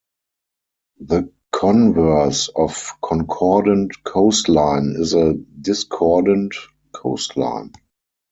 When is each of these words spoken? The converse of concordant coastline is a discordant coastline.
The 1.01 1.31
converse 1.51 2.49
of 2.55 2.93
concordant 3.03 4.03
coastline 4.03 4.95
is 4.97 5.13
a 5.13 5.33
discordant 5.61 6.55
coastline. 6.91 7.71